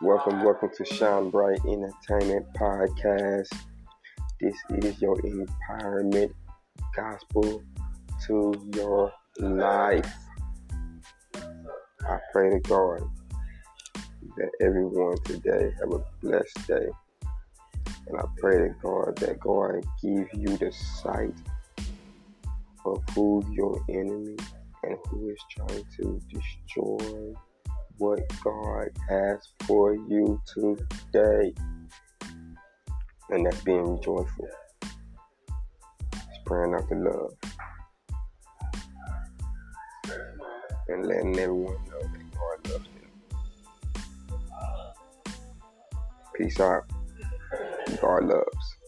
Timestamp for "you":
20.32-20.56, 29.94-30.40